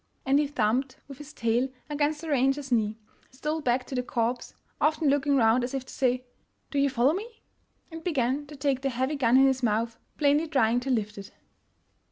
[0.25, 2.97] And he thumped with his tail against the ranger's knee,
[3.29, 6.25] stole back to the corpse, often looking round as if to say,"
[6.71, 7.43] Do you follow me?"
[7.91, 11.29] and began to take the heavy gun in his mouth, plainly trying to lift it.